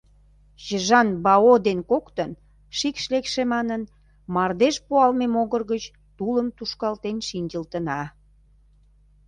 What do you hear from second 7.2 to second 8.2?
шинчылтына.